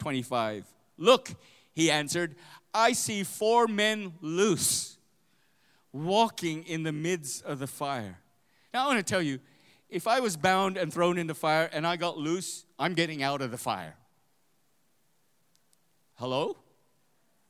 [0.00, 0.66] 25.
[0.98, 1.30] Look,
[1.72, 2.34] he answered,
[2.74, 4.98] I see four men loose
[5.92, 8.18] walking in the midst of the fire.
[8.74, 9.38] Now, I want to tell you,
[9.88, 13.22] if I was bound and thrown in the fire and I got loose, I'm getting
[13.22, 13.94] out of the fire.
[16.14, 16.56] Hello?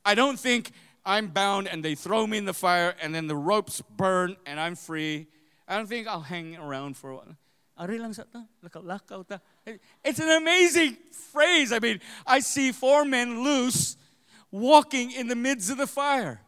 [0.05, 0.69] I don't think
[1.03, 4.59] I'm bound and they throw me in the fire and then the ropes burn and
[4.59, 5.25] I'm free.
[5.67, 7.35] I don't think I'll hang around for a while.
[10.03, 10.97] It's an amazing
[11.31, 11.71] phrase.
[11.71, 13.97] I mean, I see four men loose
[14.49, 16.41] walking in the midst of the fire.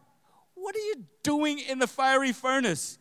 [0.54, 2.98] What are you doing in the fiery furnace?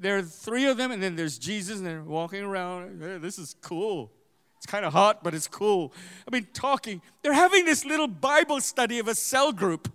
[0.00, 3.02] there are three of them, and then there's Jesus, and they're walking around.
[3.02, 4.10] Hey, this is cool.
[4.56, 5.92] It's kind of hot, but it's cool.
[6.26, 7.02] I mean, talking.
[7.22, 9.92] They're having this little Bible study of a cell group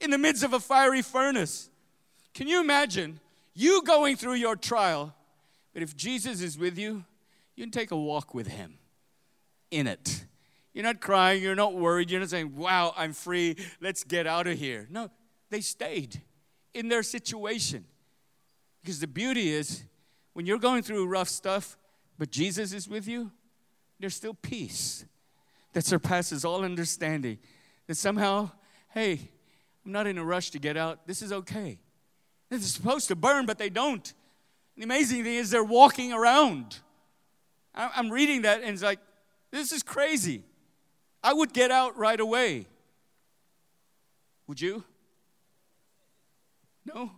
[0.00, 1.70] in the midst of a fiery furnace.
[2.32, 3.20] Can you imagine
[3.54, 5.14] you going through your trial,
[5.72, 7.04] but if Jesus is with you,
[7.56, 8.78] you can take a walk with him
[9.70, 10.24] in it.
[10.72, 14.46] You're not crying, you're not worried, you're not saying, wow, I'm free, let's get out
[14.46, 14.88] of here.
[14.90, 15.08] No,
[15.50, 16.20] they stayed
[16.74, 17.84] in their situation.
[18.82, 19.84] Because the beauty is,
[20.32, 21.78] when you're going through rough stuff,
[22.18, 23.30] but Jesus is with you,
[24.00, 25.04] there's still peace
[25.72, 27.38] that surpasses all understanding.
[27.86, 28.50] That somehow,
[28.92, 29.30] hey,
[29.84, 31.06] I'm not in a rush to get out.
[31.06, 31.78] This is okay.
[32.50, 34.12] Is supposed to burn, but they don't.
[34.76, 36.78] The amazing thing is they're walking around.
[37.74, 39.00] I'm reading that and it's like,
[39.50, 40.44] this is crazy.
[41.22, 42.66] I would get out right away.
[44.46, 44.84] Would you?
[46.84, 47.10] No?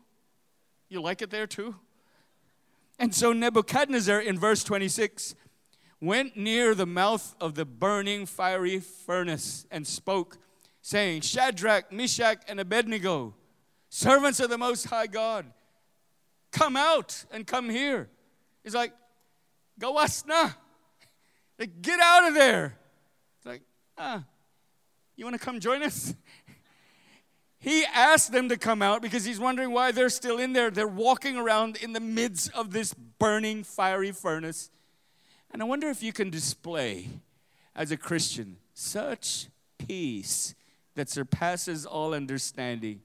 [0.89, 1.75] You like it there too?
[2.99, 5.35] And so Nebuchadnezzar in verse 26
[6.01, 10.39] went near the mouth of the burning fiery furnace and spoke,
[10.81, 13.35] saying, Shadrach, Meshach, and Abednego,
[13.97, 15.47] servants of the Most High God,
[16.53, 18.11] come out and come here.
[18.63, 18.93] He's like,
[19.81, 20.51] Gawas na.
[21.59, 22.77] Like, get out of there.
[23.39, 23.63] It's like,
[23.97, 24.23] ah,
[25.17, 26.15] you want to come join us?
[27.59, 30.71] He asked them to come out because he's wondering why they're still in there.
[30.71, 34.71] They're walking around in the midst of this burning fiery furnace.
[35.51, 37.09] And I wonder if you can display,
[37.75, 39.49] as a Christian, such
[39.79, 40.55] peace
[40.95, 43.01] that surpasses all understanding,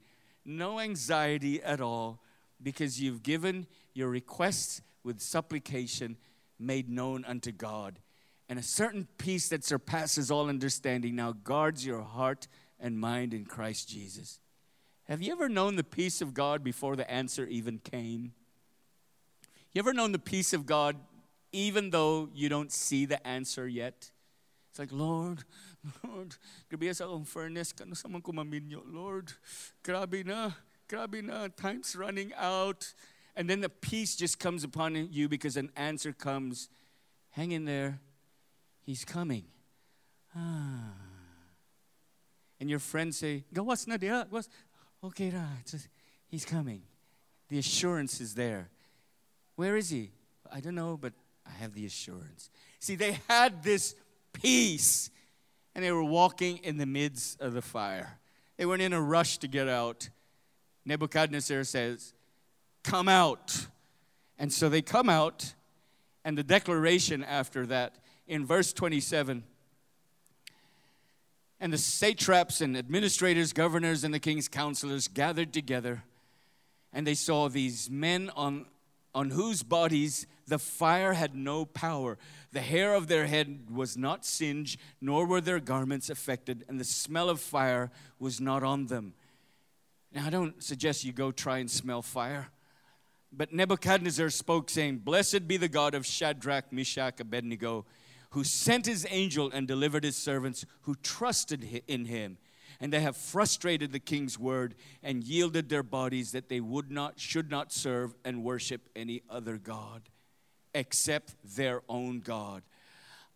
[0.46, 2.22] no anxiety at all,
[2.62, 6.18] because you've given your requests with supplication
[6.60, 8.00] made known unto God.
[8.48, 12.48] And a certain peace that surpasses all understanding now guards your heart
[12.80, 14.40] and mind in Christ Jesus.
[15.06, 18.34] Have you ever known the peace of God before the answer even came?
[19.74, 20.98] You ever known the peace of God
[21.52, 24.12] even though you don't see the answer yet?
[24.72, 25.44] It's like, Lord,
[26.08, 26.36] Lord,
[26.72, 29.34] grabe sa akong furnace, kano sa man kumaminyo, Lord,
[29.84, 30.52] grabe na,
[30.88, 32.94] grabe na, time's running out.
[33.36, 36.70] And then the peace just comes upon you because an answer comes.
[37.32, 38.00] Hang in there,
[38.84, 39.44] He's coming.
[40.36, 40.96] Ah.
[42.62, 44.48] and your friends say, Gawas na dia, gawas.
[45.04, 45.90] Okay, ra, just,
[46.28, 46.84] he's coming.
[47.50, 48.70] The assurance is there.
[49.56, 50.12] Where is he?
[50.54, 51.14] I don't know, but
[51.46, 52.50] I have the assurance.
[52.80, 53.96] See, they had this
[54.34, 55.10] peace,
[55.76, 58.20] and they were walking in the midst of the fire.
[58.58, 60.10] They weren't in a rush to get out.
[60.86, 62.14] Nebuchadnezzar says,
[62.84, 63.68] Come out.
[64.38, 65.54] And so they come out,
[66.26, 67.96] and the declaration after that
[68.28, 69.44] in verse 27
[71.62, 76.04] and the satraps and administrators, governors, and the king's counselors gathered together,
[76.92, 78.66] and they saw these men on,
[79.14, 82.18] on whose bodies the fire had no power.
[82.52, 86.84] The hair of their head was not singed, nor were their garments affected, and the
[86.84, 87.90] smell of fire
[88.20, 89.14] was not on them.
[90.14, 92.50] Now, I don't suggest you go try and smell fire.
[93.32, 97.86] But Nebuchadnezzar spoke, saying, Blessed be the God of Shadrach, Meshach, Abednego
[98.32, 102.38] who sent his angel and delivered his servants who trusted in him.
[102.80, 104.74] And they have frustrated the king's word
[105.04, 109.58] and yielded their bodies that they would not, should not serve and worship any other
[109.58, 110.10] God
[110.74, 112.64] except their own God.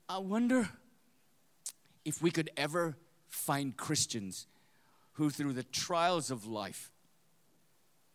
[0.07, 0.69] I wonder
[2.03, 2.95] if we could ever
[3.27, 4.47] find Christians
[5.13, 6.91] who, through the trials of life,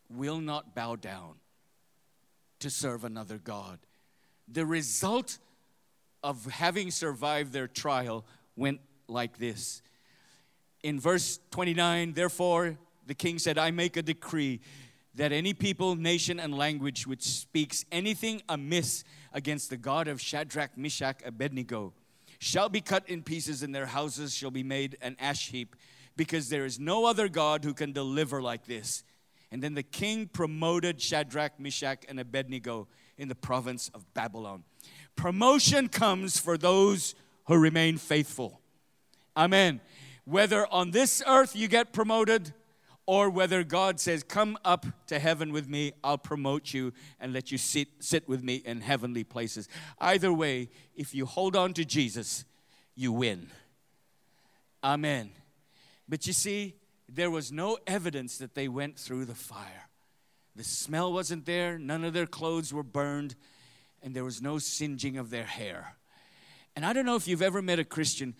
[0.08, 1.34] will not bow down
[2.60, 3.78] to serve another God.
[4.48, 5.38] The result
[6.22, 8.24] of having survived their trial
[8.56, 9.82] went like this.
[10.82, 14.60] In verse 29, therefore, the king said, I make a decree
[15.14, 20.76] that any people, nation, and language which speaks anything amiss against the God of Shadrach,
[20.76, 21.92] Meshach, Abednego
[22.38, 25.76] shall be cut in pieces, and their houses shall be made an ash heap,
[26.16, 29.04] because there is no other God who can deliver like this.
[29.52, 32.88] And then the king promoted Shadrach, Meshach, and Abednego
[33.18, 34.64] in the province of Babylon.
[35.16, 37.14] Promotion comes for those
[37.46, 38.60] who remain faithful.
[39.36, 39.80] Amen.
[40.24, 42.54] Whether on this earth you get promoted
[43.10, 47.50] or whether God says, Come up to heaven with me, I'll promote you and let
[47.50, 49.68] you sit, sit with me in heavenly places.
[50.00, 52.44] Either way, if you hold on to Jesus,
[52.94, 53.48] you win.
[54.84, 55.32] Amen.
[56.08, 56.76] But you see,
[57.08, 59.88] there was no evidence that they went through the fire.
[60.54, 63.34] The smell wasn't there, none of their clothes were burned,
[64.04, 65.96] and there was no singeing of their hair.
[66.76, 68.36] And I don't know if you've ever met a Christian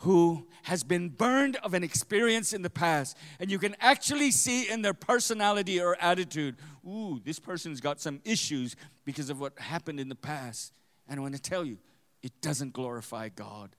[0.00, 4.68] who has been burned of an experience in the past, and you can actually see
[4.68, 10.00] in their personality or attitude, ooh, this person's got some issues because of what happened
[10.00, 10.72] in the past.
[11.06, 11.78] And I want to tell you,
[12.22, 13.76] it doesn't glorify God.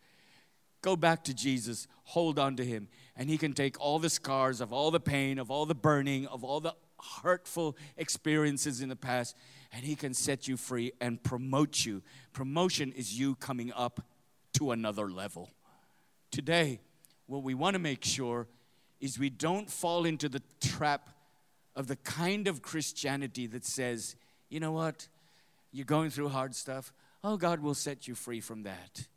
[0.84, 4.62] Go back to Jesus, hold on to Him, and He can take all the scars
[4.62, 6.76] of all the pain, of all the burning, of all the
[7.24, 9.36] hurtful experiences in the past,
[9.72, 12.04] and He can set you free and promote you.
[12.32, 14.06] Promotion is you coming up
[14.54, 15.50] to another level.
[16.32, 16.80] Today,
[17.28, 18.48] what we want to make sure
[19.00, 21.10] is we don't fall into the trap
[21.76, 24.16] of the kind of Christianity that says,
[24.50, 25.08] you know what,
[25.72, 26.94] you're going through hard stuff.
[27.24, 29.08] Oh, God will set you free from that.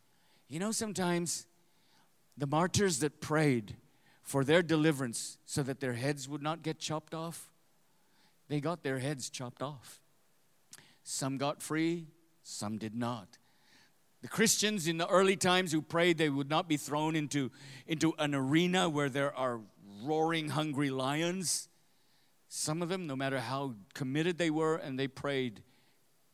[0.49, 1.47] You know, sometimes
[2.37, 3.77] the martyrs that prayed
[4.23, 7.51] for their deliverance so that their heads would not get chopped off,
[8.49, 10.01] they got their heads chopped off.
[11.03, 12.07] Some got free,
[12.43, 13.39] some did not.
[14.25, 17.51] The Christians in the early times who prayed they would not be thrown into,
[17.87, 19.61] into an arena where there are
[20.03, 21.69] roaring, hungry lions.
[22.49, 25.63] Some of them, no matter how committed they were and they prayed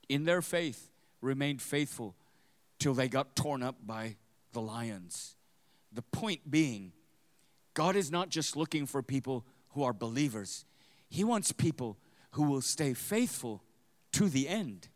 [0.09, 0.89] in their faith,
[1.21, 2.15] remained faithful
[2.79, 4.15] till they got torn up by
[4.53, 5.35] the lions.
[5.93, 6.93] The point being,
[7.75, 10.65] God is not just looking for people who are believers,
[11.09, 11.99] He wants people
[12.35, 13.65] who will stay faithful
[14.13, 14.87] to the end.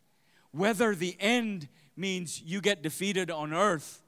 [0.53, 1.66] Whether the end
[1.97, 4.03] means you get defeated on earth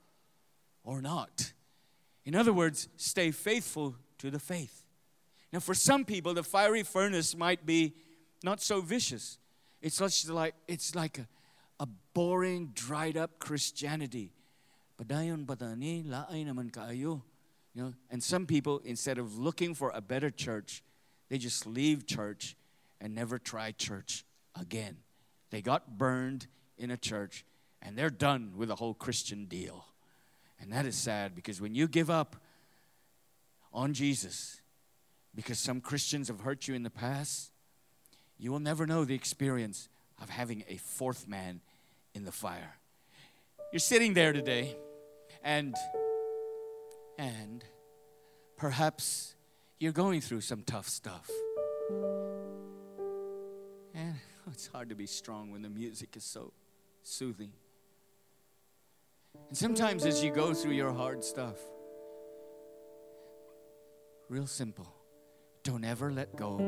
[0.85, 1.53] or not.
[2.25, 4.85] In other words, stay faithful to the faith.
[5.53, 7.95] Now, for some people, the fiery furnace might be
[8.43, 9.39] not so vicious.
[9.81, 11.29] It's such like, it's like a,
[11.81, 14.33] a boring, dried up Christianity.
[14.99, 17.23] Padayon patani, laay naman kaayo.
[17.75, 20.83] You know, and some people, instead of looking for a better church,
[21.29, 22.57] they just leave church
[23.01, 24.25] and never try church
[24.59, 24.97] again.
[25.51, 26.47] They got burned
[26.79, 27.45] in a church
[27.87, 29.87] and they're done with the whole Christian deal.
[30.61, 32.37] And that is sad because when you give up
[33.73, 34.61] on Jesus
[35.35, 37.53] because some Christians have hurt you in the past,
[38.39, 39.89] you will never know the experience
[40.21, 41.61] of having a fourth man
[42.15, 42.79] in the fire.
[43.73, 44.77] You're sitting there today
[45.45, 45.77] and
[47.19, 47.65] and
[48.57, 49.37] perhaps
[49.79, 51.31] you're going through some tough stuff.
[53.95, 54.17] And
[54.51, 56.53] it's hard to be strong when the music is so
[57.03, 57.53] soothing.
[59.49, 61.57] And sometimes as you go through your hard stuff,
[64.29, 64.93] Real simple.
[65.63, 66.59] Don't ever let go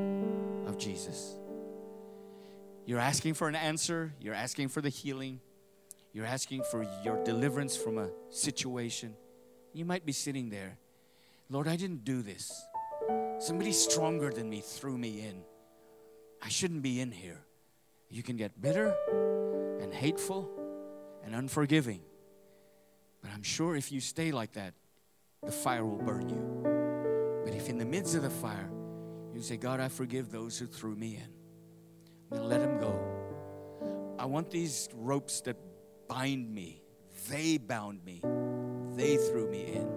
[0.66, 1.37] of Jesus.
[2.87, 5.41] You're asking for an answer, you're asking for the healing,
[6.12, 9.14] you're asking for your deliverance from a situation.
[9.73, 10.79] You might be sitting there,
[11.51, 12.53] Lord, I didn't do this.
[13.41, 15.43] Somebody stronger than me threw me in.
[16.43, 17.41] I shouldn't be in here.
[18.09, 18.95] You can get bitter
[19.81, 20.49] and hateful
[21.25, 22.01] and unforgiving.
[23.23, 24.75] But I'm sure if you stay like that,
[25.43, 27.43] the fire will burn you.
[27.45, 28.71] But if in the midst of the fire,
[29.35, 31.31] you say, God, I forgive those who threw me in,
[32.31, 34.16] I'm going to let them go.
[34.19, 35.57] I want these ropes that
[36.09, 36.83] bind me,
[37.29, 38.21] they bound me,
[38.97, 39.89] they threw me in.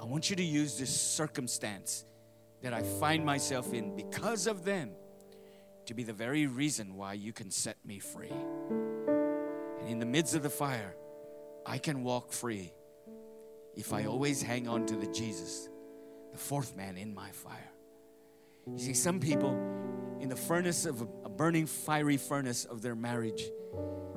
[0.00, 2.04] I want you to use this circumstance
[2.62, 4.90] that I find myself in because of them
[5.86, 8.32] to be the very reason why you can set me free.
[9.80, 10.94] And in the midst of the fire,
[11.68, 12.72] I can walk free
[13.76, 15.68] if I always hang on to the Jesus,
[16.32, 17.70] the fourth man in my fire.
[18.66, 19.50] You see, some people
[20.18, 23.42] in the furnace of a, burning, fiery furnace of their marriage,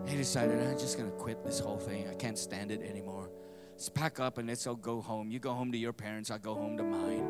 [0.05, 2.07] they decided, I'm just going to quit this whole thing.
[2.07, 3.29] I can't stand it anymore.
[3.73, 5.29] Let's pack up and let's all go home.
[5.29, 7.27] You go home to your parents, I go home to mine.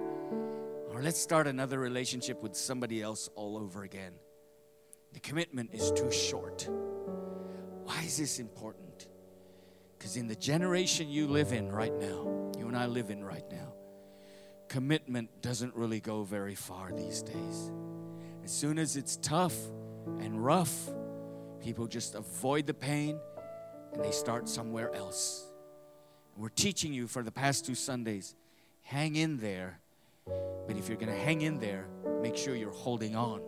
[0.91, 4.13] Or let's start another relationship with somebody else all over again.
[5.13, 6.69] The commitment is too short.
[7.85, 8.90] Why is this important?
[10.01, 13.45] Because in the generation you live in right now, you and I live in right
[13.51, 13.71] now,
[14.67, 17.71] commitment doesn't really go very far these days.
[18.43, 19.55] As soon as it's tough
[20.19, 20.89] and rough,
[21.59, 23.19] people just avoid the pain
[23.93, 25.45] and they start somewhere else.
[26.35, 28.33] We're teaching you for the past two Sundays
[28.81, 29.81] hang in there.
[30.25, 31.85] But if you're going to hang in there,
[32.23, 33.43] make sure you're holding on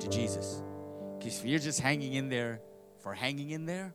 [0.00, 0.62] to Jesus.
[1.18, 2.60] Because if you're just hanging in there
[2.98, 3.94] for hanging in there,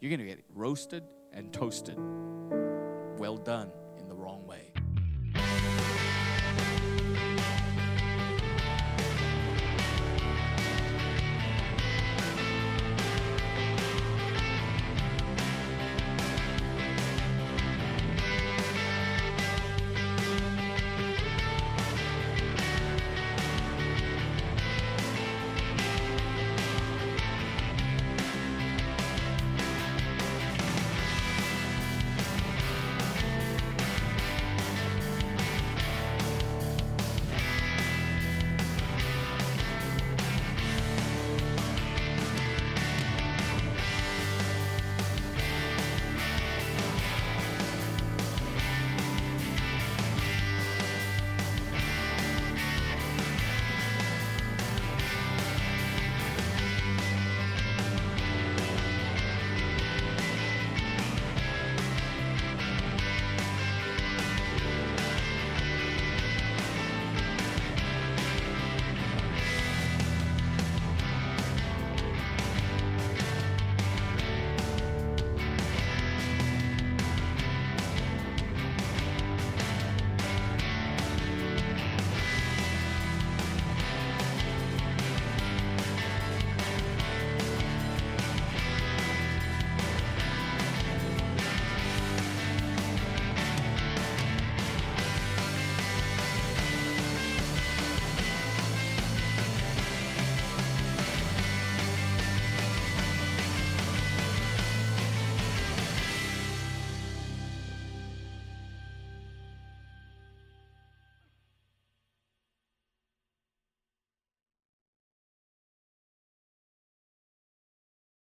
[0.00, 1.98] you're going to get roasted and toasted.
[3.18, 4.65] Well done in the wrong way.